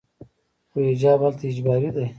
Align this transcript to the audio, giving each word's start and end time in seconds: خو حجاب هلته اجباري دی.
خو 0.69 0.77
حجاب 0.89 1.19
هلته 1.23 1.43
اجباري 1.51 1.89
دی. 1.95 2.05